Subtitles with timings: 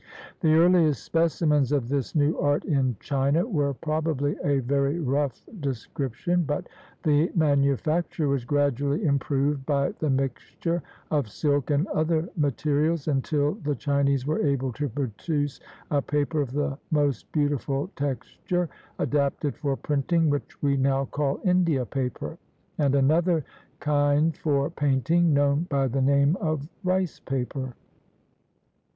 [0.39, 5.45] The earliest specimens of this new art in China were probably of a very rough
[5.59, 6.67] description, but
[7.03, 13.75] the manufacture was gradually improved by the mixture of silk and other materials, until the
[13.75, 15.59] Chinese were able to produce
[15.91, 21.85] a paper of the most beautiful texture, adapted for printing, which we now call India
[21.85, 22.39] paper,
[22.79, 23.45] and another
[23.79, 27.75] kind for painting, known by the name of rice paper.